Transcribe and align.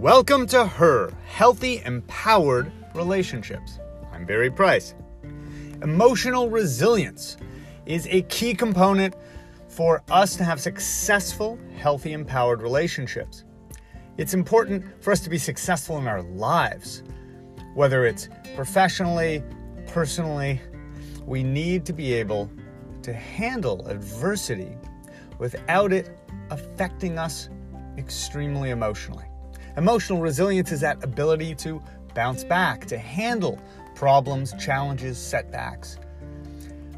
Welcome 0.00 0.46
to 0.46 0.64
Her 0.64 1.12
Healthy, 1.26 1.82
Empowered 1.84 2.72
Relationships. 2.94 3.80
I'm 4.10 4.24
Barry 4.24 4.50
Price. 4.50 4.94
Emotional 5.82 6.48
resilience 6.48 7.36
is 7.84 8.06
a 8.06 8.22
key 8.22 8.54
component 8.54 9.14
for 9.68 10.02
us 10.10 10.36
to 10.36 10.42
have 10.44 10.58
successful, 10.58 11.58
healthy, 11.76 12.14
empowered 12.14 12.62
relationships. 12.62 13.44
It's 14.16 14.32
important 14.32 14.86
for 15.04 15.12
us 15.12 15.20
to 15.20 15.28
be 15.28 15.36
successful 15.36 15.98
in 15.98 16.08
our 16.08 16.22
lives, 16.22 17.02
whether 17.74 18.06
it's 18.06 18.30
professionally, 18.56 19.42
personally. 19.86 20.62
We 21.26 21.42
need 21.42 21.84
to 21.84 21.92
be 21.92 22.14
able 22.14 22.50
to 23.02 23.12
handle 23.12 23.86
adversity 23.86 24.78
without 25.38 25.92
it 25.92 26.16
affecting 26.48 27.18
us 27.18 27.50
extremely 27.98 28.70
emotionally. 28.70 29.29
Emotional 29.80 30.20
resilience 30.20 30.72
is 30.72 30.80
that 30.80 31.02
ability 31.02 31.54
to 31.54 31.82
bounce 32.14 32.44
back, 32.44 32.84
to 32.84 32.98
handle 32.98 33.58
problems, 33.94 34.52
challenges, 34.62 35.16
setbacks. 35.16 35.96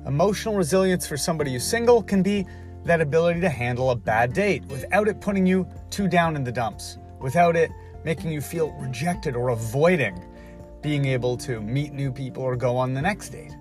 Emotional 0.05 0.57
resilience 0.57 1.07
for 1.07 1.17
somebody 1.17 1.53
who's 1.53 1.63
single 1.63 2.03
can 2.03 2.25
be 2.25 2.45
that 2.83 3.01
ability 3.01 3.41
to 3.41 3.49
handle 3.49 3.91
a 3.91 3.95
bad 3.95 4.33
date 4.33 4.65
without 4.65 5.07
it 5.07 5.21
putting 5.21 5.47
you 5.47 5.65
too 5.91 6.09
down 6.09 6.35
in 6.35 6.43
the 6.43 6.51
dumps, 6.51 6.99
without 7.21 7.55
it 7.55 7.71
making 8.05 8.33
you 8.33 8.41
feel 8.41 8.73
rejected 8.73 9.37
or 9.37 9.51
avoiding 9.51 10.21
being 10.83 11.05
able 11.05 11.37
to 11.37 11.61
meet 11.61 11.93
new 11.93 12.11
people 12.11 12.43
or 12.43 12.57
go 12.57 12.77
on 12.77 12.95
the 12.95 13.01
next 13.01 13.29
date. 13.29 13.53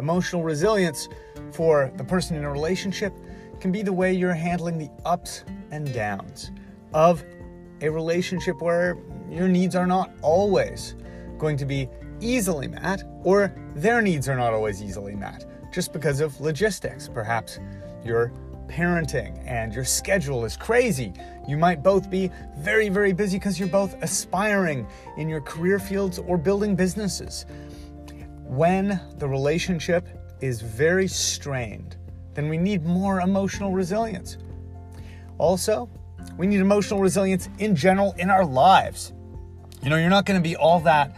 Emotional 0.00 0.42
resilience 0.42 1.08
for 1.52 1.92
the 1.94 2.02
person 2.02 2.34
in 2.34 2.42
a 2.42 2.50
relationship 2.50 3.14
can 3.60 3.70
be 3.70 3.82
the 3.82 3.92
way 3.92 4.12
you're 4.12 4.34
handling 4.34 4.76
the 4.76 4.90
ups 5.04 5.44
and 5.70 5.94
downs 5.94 6.50
of 6.92 7.22
a 7.82 7.90
relationship 7.90 8.60
where 8.60 8.98
your 9.30 9.48
needs 9.48 9.74
are 9.76 9.86
not 9.86 10.10
always 10.22 10.94
going 11.38 11.56
to 11.56 11.64
be 11.64 11.88
easily 12.20 12.68
met, 12.68 13.02
or 13.24 13.54
their 13.74 14.02
needs 14.02 14.28
are 14.28 14.36
not 14.36 14.52
always 14.52 14.82
easily 14.82 15.14
met, 15.14 15.46
just 15.72 15.92
because 15.92 16.20
of 16.20 16.38
logistics. 16.40 17.08
Perhaps 17.08 17.58
you're 18.04 18.32
parenting 18.68 19.42
and 19.46 19.74
your 19.74 19.84
schedule 19.84 20.44
is 20.44 20.56
crazy. 20.56 21.12
You 21.48 21.56
might 21.56 21.82
both 21.82 22.08
be 22.10 22.30
very, 22.58 22.88
very 22.88 23.12
busy 23.12 23.38
because 23.38 23.58
you're 23.58 23.68
both 23.68 24.00
aspiring 24.02 24.86
in 25.16 25.28
your 25.28 25.40
career 25.40 25.78
fields 25.78 26.18
or 26.18 26.36
building 26.38 26.76
businesses. 26.76 27.46
When 28.44 29.00
the 29.18 29.26
relationship 29.26 30.06
is 30.40 30.60
very 30.60 31.08
strained, 31.08 31.96
then 32.34 32.48
we 32.48 32.58
need 32.58 32.84
more 32.84 33.20
emotional 33.20 33.72
resilience. 33.72 34.38
Also, 35.38 35.88
we 36.36 36.46
need 36.46 36.60
emotional 36.60 37.00
resilience 37.00 37.48
in 37.58 37.76
general 37.76 38.14
in 38.18 38.30
our 38.30 38.44
lives. 38.44 39.12
You 39.82 39.90
know, 39.90 39.96
you're 39.96 40.10
not 40.10 40.26
going 40.26 40.38
to 40.40 40.46
be 40.46 40.56
all 40.56 40.80
that 40.80 41.16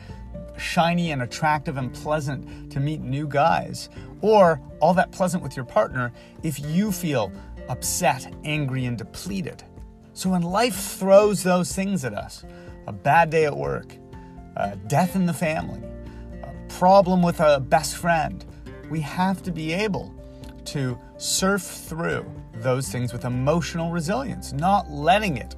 shiny 0.59 1.11
and 1.11 1.23
attractive 1.23 1.77
and 1.77 1.93
pleasant 1.93 2.71
to 2.73 2.81
meet 2.81 3.01
new 3.01 3.27
guys 3.27 3.89
or 4.21 4.61
all 4.81 4.95
that 4.95 5.11
pleasant 5.11 5.43
with 5.43 5.57
your 5.57 5.65
partner 5.65 6.13
if 6.43 6.61
you 6.61 6.93
feel 6.93 7.33
upset, 7.69 8.33
angry, 8.45 8.85
and 8.85 8.99
depleted. 8.99 9.65
So 10.13 10.31
when 10.31 10.43
life 10.43 10.77
throws 10.77 11.43
those 11.43 11.75
things 11.75 12.05
at 12.05 12.15
us 12.15 12.45
a 12.87 12.93
bad 12.93 13.31
day 13.31 13.47
at 13.47 13.57
work, 13.57 13.97
death 14.87 15.17
in 15.17 15.27
the 15.27 15.33
family, 15.33 15.83
a 16.43 16.53
problem 16.69 17.23
with 17.23 17.41
a 17.41 17.61
best 17.61 17.97
friend 17.97 18.45
we 18.91 19.01
have 19.01 19.43
to 19.43 19.51
be 19.51 19.73
able 19.73 20.15
to 20.67 20.99
surf 21.17 21.63
through 21.63 22.31
those 22.63 22.89
things 22.89 23.13
with 23.13 23.25
emotional 23.25 23.91
resilience, 23.91 24.53
not 24.53 24.91
letting 24.91 25.37
it 25.37 25.57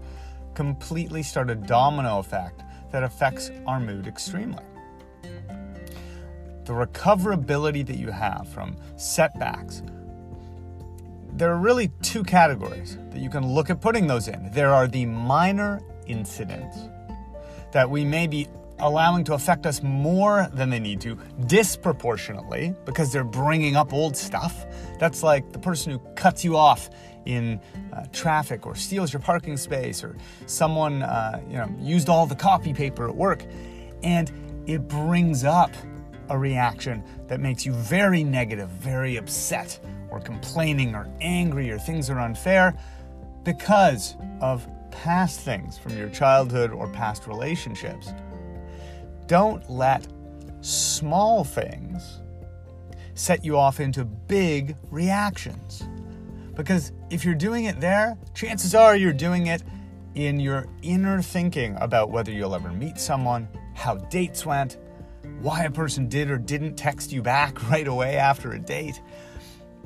completely 0.55 1.22
start 1.22 1.50
a 1.50 1.55
domino 1.55 2.19
effect 2.19 2.62
that 2.91 3.02
affects 3.02 3.50
our 3.66 3.80
mood 3.80 4.06
extremely. 4.06 4.62
The 6.64 6.73
recoverability 6.73 7.84
that 7.86 7.96
you 7.96 8.11
have 8.11 8.48
from 8.48 8.77
setbacks, 8.96 9.83
there 11.33 11.51
are 11.51 11.58
really 11.58 11.89
two 12.01 12.23
categories 12.23 12.96
that 13.11 13.20
you 13.20 13.29
can 13.29 13.52
look 13.52 13.68
at 13.68 13.80
putting 13.80 14.06
those 14.06 14.29
in. 14.29 14.50
There 14.52 14.73
are 14.73 14.86
the 14.86 15.05
minor 15.06 15.83
incidents 16.06 16.79
that 17.73 17.90
we 17.90 18.05
may 18.05 18.27
be 18.27 18.48
allowing 18.79 19.24
to 19.24 19.35
affect 19.35 19.67
us 19.67 19.83
more 19.83 20.48
than 20.52 20.70
they 20.70 20.80
need 20.80 21.01
to, 21.02 21.17
disproportionately, 21.46 22.74
because 22.85 23.12
they're 23.12 23.24
bringing 23.24 23.77
up 23.77 23.92
old 23.92 24.17
stuff. 24.17 24.67
That's 24.98 25.23
like 25.23 25.52
the 25.52 25.58
person 25.58 25.92
who 25.92 25.98
cuts 26.14 26.45
you 26.45 26.57
off 26.57 26.90
in 27.27 27.61
uh, 27.92 28.05
traffic 28.12 28.67
or 28.67 28.74
steals 28.74 29.12
your 29.12 29.20
parking 29.20 29.57
space 29.57 30.05
or 30.05 30.17
someone 30.46 31.02
uh, 31.02 31.40
you 31.48 31.57
know 31.57 31.68
used 31.80 32.08
all 32.08 32.27
the 32.27 32.35
copy 32.35 32.73
paper 32.73 33.08
at 33.08 33.14
work 33.14 33.45
and 34.02 34.30
it 34.67 34.86
brings 34.89 35.45
up 35.45 35.70
a 36.29 36.39
reaction 36.39 37.02
that 37.29 37.41
makes 37.41 37.64
you 37.64 37.73
very 37.73 38.23
negative 38.23 38.68
very 38.70 39.17
upset 39.17 39.79
or 40.11 40.20
complaining 40.20 40.95
or 40.95 41.11
angry 41.20 41.70
or 41.70 41.79
things 41.79 42.11
are 42.11 42.20
unfair 42.20 42.77
because 43.42 44.17
of 44.41 44.67
past 44.91 45.41
things 45.41 45.77
from 45.77 45.96
your 45.96 46.08
childhood 46.11 46.70
or 46.73 46.89
past 46.89 47.27
relationships 47.27 48.12
don't 49.27 49.68
let 49.70 50.07
small 50.61 51.45
things 51.45 52.20
set 53.14 53.45
you 53.45 53.57
off 53.57 53.80
into 53.80 54.05
big 54.05 54.77
reactions. 54.90 55.83
Because 56.55 56.92
if 57.11 57.24
you're 57.24 57.35
doing 57.35 57.64
it 57.64 57.80
there, 57.80 58.17
chances 58.35 58.74
are 58.74 58.96
you're 58.96 59.12
doing 59.12 59.46
it 59.46 59.62
in 60.14 60.39
your 60.39 60.67
inner 60.83 61.20
thinking 61.20 61.77
about 61.80 62.11
whether 62.11 62.30
you'll 62.30 62.55
ever 62.55 62.70
meet 62.70 62.98
someone, 62.98 63.48
how 63.74 63.96
dates 63.96 64.46
went, 64.46 64.79
why 65.41 65.64
a 65.64 65.70
person 65.70 66.08
did 66.08 66.30
or 66.30 66.39
didn't 66.39 66.77
text 66.77 67.12
you 67.12 67.23
back 67.23 67.68
right 67.70 67.89
away 67.89 68.17
after 68.17 68.52
a 68.52 68.58
date. 68.58 69.01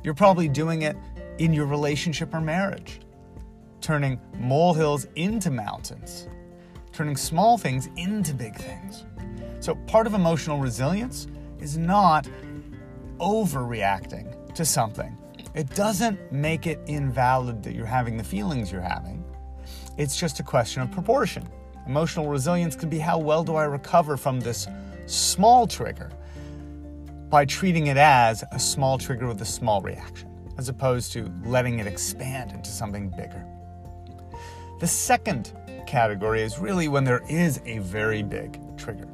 You're 0.02 0.14
probably 0.14 0.48
doing 0.48 0.82
it 0.82 0.96
in 1.38 1.52
your 1.52 1.66
relationship 1.66 2.34
or 2.34 2.40
marriage, 2.40 3.00
turning 3.80 4.20
molehills 4.38 5.06
into 5.16 5.50
mountains, 5.50 6.28
turning 6.92 7.16
small 7.16 7.56
things 7.56 7.88
into 7.96 8.34
big 8.34 8.56
things. 8.56 9.04
So, 9.60 9.74
part 9.86 10.06
of 10.06 10.14
emotional 10.14 10.58
resilience 10.58 11.26
is 11.58 11.76
not 11.76 12.28
overreacting 13.18 14.54
to 14.54 14.64
something. 14.64 15.16
It 15.54 15.68
doesn't 15.74 16.32
make 16.32 16.66
it 16.66 16.80
invalid 16.86 17.62
that 17.64 17.74
you're 17.74 17.86
having 17.86 18.16
the 18.16 18.24
feelings 18.24 18.70
you're 18.70 18.80
having. 18.80 19.24
It's 19.96 20.16
just 20.16 20.38
a 20.38 20.44
question 20.44 20.82
of 20.82 20.90
proportion. 20.92 21.48
Emotional 21.86 22.28
resilience 22.28 22.76
can 22.76 22.88
be 22.88 22.98
how 22.98 23.18
well 23.18 23.42
do 23.42 23.56
I 23.56 23.64
recover 23.64 24.16
from 24.16 24.38
this 24.38 24.68
small 25.06 25.66
trigger 25.66 26.10
by 27.28 27.44
treating 27.44 27.88
it 27.88 27.96
as 27.96 28.44
a 28.52 28.58
small 28.58 28.98
trigger 28.98 29.26
with 29.26 29.40
a 29.42 29.46
small 29.46 29.82
reaction, 29.82 30.28
as 30.56 30.68
opposed 30.68 31.12
to 31.12 31.32
letting 31.44 31.80
it 31.80 31.86
expand 31.86 32.52
into 32.52 32.70
something 32.70 33.08
bigger. 33.10 33.44
The 34.78 34.86
second 34.86 35.52
category 35.86 36.42
is 36.42 36.58
really 36.58 36.86
when 36.86 37.02
there 37.02 37.24
is 37.28 37.60
a 37.64 37.78
very 37.78 38.22
big 38.22 38.60
trigger 38.76 39.08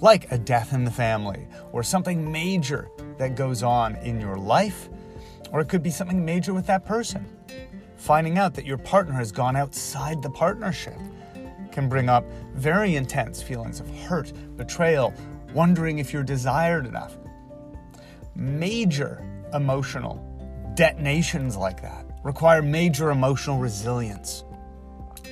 like 0.00 0.30
a 0.30 0.38
death 0.38 0.72
in 0.72 0.84
the 0.84 0.90
family 0.90 1.46
or 1.72 1.82
something 1.82 2.30
major 2.30 2.88
that 3.18 3.34
goes 3.34 3.62
on 3.62 3.96
in 3.96 4.20
your 4.20 4.36
life, 4.36 4.88
or 5.52 5.60
it 5.60 5.68
could 5.68 5.82
be 5.82 5.90
something 5.90 6.24
major 6.24 6.52
with 6.52 6.66
that 6.66 6.84
person. 6.84 7.24
Finding 7.96 8.38
out 8.38 8.54
that 8.54 8.66
your 8.66 8.78
partner 8.78 9.14
has 9.14 9.32
gone 9.32 9.56
outside 9.56 10.22
the 10.22 10.30
partnership 10.30 10.98
can 11.72 11.88
bring 11.88 12.08
up 12.08 12.24
very 12.54 12.96
intense 12.96 13.42
feelings 13.42 13.80
of 13.80 13.88
hurt, 14.00 14.32
betrayal, 14.56 15.12
wondering 15.52 15.98
if 15.98 16.12
you're 16.12 16.22
desired 16.22 16.86
enough. 16.86 17.16
Major 18.34 19.24
emotional 19.54 20.22
detonations 20.74 21.56
like 21.56 21.80
that 21.80 22.04
require 22.22 22.60
major 22.60 23.10
emotional 23.10 23.58
resilience. 23.58 24.44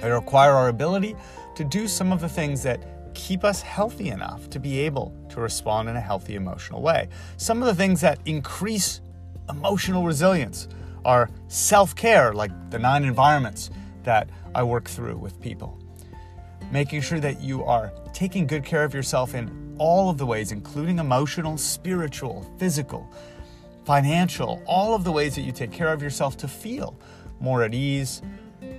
They 0.01 0.11
require 0.11 0.53
our 0.53 0.69
ability 0.69 1.17
to 1.55 1.65
do 1.65 1.87
some 1.87 2.13
of 2.13 2.21
the 2.21 2.29
things 2.29 2.63
that 2.63 3.04
keep 3.15 3.45
us 3.45 3.63
healthy 3.63 4.11
enough 4.11 4.51
to 4.51 4.61
be 4.61 4.81
able 4.81 5.15
to 5.31 5.41
respond 5.41 5.89
in 5.89 5.97
a 5.97 6.01
healthy 6.01 6.35
emotional 6.35 6.83
way. 6.83 7.09
Some 7.37 7.63
of 7.63 7.67
the 7.67 7.75
things 7.75 8.01
that 8.01 8.19
increase 8.27 9.01
emotional 9.49 10.05
resilience 10.05 10.69
are 11.05 11.31
self 11.49 11.95
care, 11.95 12.33
like 12.33 12.51
the 12.71 12.79
nine 12.79 13.05
environments 13.05 13.71
that 14.05 14.29
I 14.55 14.63
work 14.63 14.89
through 14.89 15.17
with 15.17 15.41
people. 15.41 15.79
Making 16.71 17.03
sure 17.03 17.21
that 17.21 17.41
you 17.41 17.65
are 17.65 17.93
taking 18.13 18.47
good 18.47 18.65
care 18.65 18.85
of 18.85 18.95
yourself 18.95 19.35
in 19.35 19.75
all 19.79 20.09
of 20.09 20.19
the 20.19 20.27
ways, 20.27 20.53
including 20.53 20.99
emotional, 20.99 21.59
spiritual, 21.59 22.51
physical, 22.59 23.11
financial, 23.85 24.63
all 24.67 24.95
of 24.95 25.05
the 25.05 25.13
ways 25.13 25.35
that 25.35 25.43
you 25.43 25.53
take 25.53 25.73
care 25.73 25.93
of 25.93 26.03
yourself 26.03 26.37
to 26.39 26.49
feel 26.49 26.99
more 27.41 27.63
at 27.63 27.75
ease, 27.75 28.23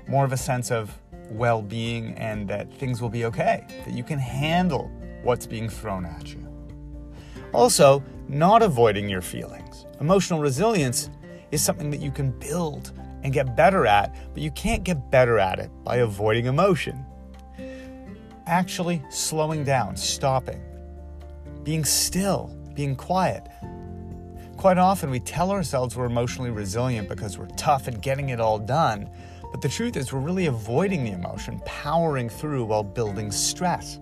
more 0.08 0.26
of 0.26 0.32
a 0.32 0.38
sense 0.38 0.72
of 0.72 0.98
well 1.32 1.62
being 1.62 2.14
and 2.16 2.48
that 2.48 2.72
things 2.74 3.02
will 3.02 3.10
be 3.10 3.26
okay, 3.26 3.66
that 3.86 3.94
you 3.94 4.04
can 4.04 4.20
handle 4.20 4.92
what's 5.24 5.46
being 5.46 5.70
thrown 5.70 6.06
at 6.06 6.34
you. 6.34 6.48
Also, 7.54 8.04
not 8.28 8.62
avoiding 8.62 9.08
your 9.10 9.22
feelings. 9.22 9.86
Emotional 10.00 10.40
resilience 10.40 11.10
is 11.52 11.62
something 11.64 11.90
that 11.90 12.02
you 12.02 12.12
can 12.12 12.32
build 12.40 12.92
and 13.24 13.34
get 13.34 13.56
better 13.56 13.88
at, 13.88 14.16
but 14.34 14.44
you 14.44 14.52
can't 14.52 14.84
get 14.84 15.10
better 15.10 15.40
at 15.40 15.58
it 15.60 15.72
by 15.84 15.98
avoiding 15.98 16.46
emotion. 16.46 17.06
actually 18.48 19.02
slowing 19.10 19.64
down, 19.64 19.96
stopping, 19.96 20.62
being 21.64 21.84
still, 21.84 22.56
being 22.76 22.96
quiet. 22.96 23.48
Quite 24.58 24.78
often, 24.78 25.10
we 25.10 25.20
tell 25.20 25.52
ourselves 25.52 25.96
we're 25.96 26.06
emotionally 26.06 26.52
resilient 26.52 27.10
because 27.10 27.38
we're 27.38 27.48
tough 27.58 27.88
and 27.88 28.02
getting 28.02 28.30
it 28.30 28.40
all 28.40 28.58
done. 28.60 29.10
But 29.56 29.62
the 29.62 29.70
truth 29.70 29.96
is, 29.96 30.12
we're 30.12 30.20
really 30.20 30.48
avoiding 30.48 31.06
the 31.06 31.14
emotion, 31.14 31.62
powering 31.64 32.28
through 32.28 32.66
while 32.66 32.84
building 32.84 33.32
stress. 33.32 34.02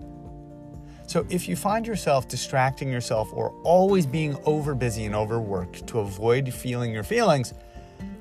So, 1.05 1.27
if 1.29 1.47
you 1.47 1.55
find 1.55 1.85
yourself 1.85 2.27
distracting 2.27 2.91
yourself 2.91 3.31
or 3.31 3.51
always 3.63 4.07
being 4.07 4.35
over 4.45 4.73
busy 4.73 5.05
and 5.05 5.13
overworked 5.13 5.85
to 5.85 5.99
avoid 5.99 6.51
feeling 6.51 6.91
your 6.91 7.03
feelings, 7.03 7.53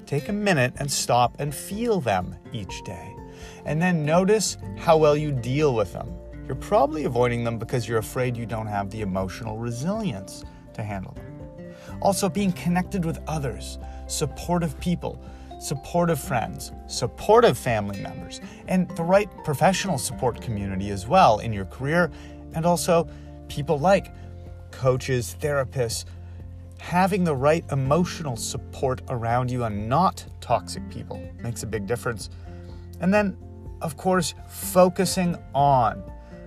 take 0.05 0.29
a 0.29 0.33
minute 0.35 0.75
and 0.77 0.93
stop 0.93 1.35
and 1.39 1.55
feel 1.55 2.03
them 2.03 2.37
each 2.53 2.85
day. 2.85 3.17
And 3.65 3.81
then 3.81 4.05
notice 4.05 4.59
how 4.77 4.99
well 4.99 5.17
you 5.17 5.33
deal 5.33 5.75
with 5.75 5.95
them. 5.95 6.13
You're 6.47 6.57
probably 6.57 7.05
avoiding 7.05 7.45
them 7.45 7.59
because 7.59 7.89
you're 7.89 7.97
afraid 7.97 8.37
you 8.37 8.45
don't 8.45 8.67
have 8.67 8.91
the 8.91 9.01
emotional 9.01 9.57
resilience 9.57 10.45
to 10.75 10.83
handle 10.83 11.13
them. 11.13 11.73
Also, 12.03 12.29
being 12.29 12.53
connected 12.53 13.07
with 13.07 13.21
others, 13.27 13.79
supportive 14.07 14.79
people, 14.81 15.19
supportive 15.63 16.19
friends, 16.19 16.73
supportive 16.89 17.57
family 17.57 18.01
members, 18.01 18.41
and 18.67 18.91
the 18.97 19.03
right 19.03 19.31
professional 19.45 19.97
support 19.97 20.41
community 20.41 20.91
as 20.91 21.07
well 21.07 21.39
in 21.39 21.53
your 21.53 21.67
career, 21.67 22.11
and 22.55 22.67
also 22.67 23.09
people 23.49 23.79
like 23.79 24.13
coaches, 24.73 25.37
therapists, 25.41 26.05
having 26.79 27.23
the 27.23 27.35
right 27.35 27.65
emotional 27.71 28.37
support 28.37 29.03
around 29.09 29.51
you 29.51 29.63
and 29.63 29.89
not 29.89 30.25
toxic 30.41 30.83
people 30.91 31.23
makes 31.41 31.63
a 31.63 31.67
big 31.67 31.87
difference. 31.87 32.29
And 33.01 33.15
then, 33.15 33.37
of 33.83 33.97
course, 33.97 34.35
focusing 34.49 35.37
on 35.55 36.03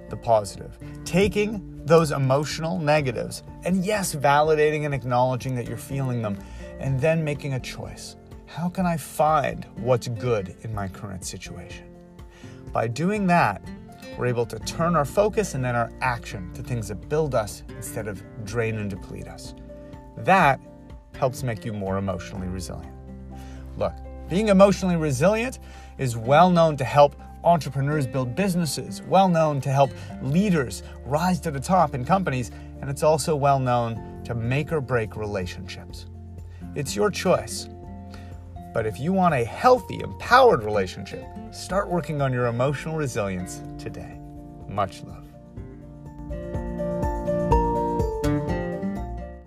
the 0.09 0.17
positive, 0.17 0.77
taking 1.05 1.81
those 1.85 2.11
emotional 2.11 2.79
negatives 2.79 3.43
and, 3.63 3.85
yes, 3.85 4.13
validating 4.13 4.83
and 4.83 4.93
acknowledging 4.93 5.55
that 5.55 5.67
you're 5.67 5.77
feeling 5.77 6.21
them, 6.21 6.37
and 6.79 6.99
then 6.99 7.23
making 7.23 7.53
a 7.53 7.59
choice. 7.59 8.17
How 8.47 8.69
can 8.69 8.85
I 8.85 8.95
find 8.95 9.65
what's 9.77 10.07
good 10.07 10.55
in 10.61 10.73
my 10.73 10.87
current 10.87 11.25
situation? 11.25 11.87
By 12.71 12.87
doing 12.87 13.27
that, 13.27 13.61
we're 14.17 14.27
able 14.27 14.45
to 14.45 14.59
turn 14.59 14.95
our 14.95 15.03
focus 15.03 15.55
and 15.55 15.65
then 15.65 15.75
our 15.75 15.91
action 15.99 16.53
to 16.53 16.61
things 16.61 16.87
that 16.89 17.09
build 17.09 17.35
us 17.35 17.63
instead 17.69 18.07
of 18.07 18.23
drain 18.45 18.77
and 18.77 18.89
deplete 18.89 19.27
us. 19.27 19.55
That 20.17 20.61
helps 21.15 21.43
make 21.43 21.65
you 21.65 21.73
more 21.73 21.97
emotionally 21.97 22.47
resilient. 22.47 22.93
Look, 23.77 23.93
being 24.29 24.49
emotionally 24.49 24.95
resilient 24.95 25.59
is 25.97 26.15
well 26.15 26.49
known 26.49 26.77
to 26.77 26.85
help 26.85 27.15
entrepreneurs 27.43 28.07
build 28.07 28.35
businesses, 28.35 29.01
well 29.03 29.27
known 29.27 29.59
to 29.61 29.69
help 29.69 29.91
leaders 30.21 30.83
rise 31.05 31.39
to 31.41 31.51
the 31.51 31.59
top 31.59 31.93
in 31.93 32.05
companies, 32.05 32.51
and 32.81 32.89
it's 32.89 33.03
also 33.03 33.35
well 33.35 33.59
known 33.59 34.21
to 34.23 34.35
make 34.35 34.71
or 34.71 34.81
break 34.81 35.15
relationships. 35.15 36.05
It's 36.75 36.95
your 36.95 37.09
choice. 37.09 37.69
But 38.75 38.85
if 38.85 38.99
you 38.99 39.13
want 39.13 39.33
a 39.33 39.45
healthy, 39.45 40.01
empowered 40.01 40.61
relationship, 40.61 41.25
start 41.51 41.89
working 41.89 42.21
on 42.21 42.33
your 42.33 42.47
emotional 42.47 42.97
resilience 42.97 43.61
today. 43.77 44.19
Much 44.67 45.01
love. 45.03 45.24